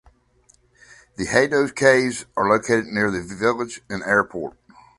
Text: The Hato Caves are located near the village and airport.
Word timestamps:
The 1.17 1.25
Hato 1.27 1.67
Caves 1.67 2.25
are 2.35 2.49
located 2.49 2.87
near 2.87 3.11
the 3.11 3.21
village 3.21 3.81
and 3.87 4.01
airport. 4.01 4.57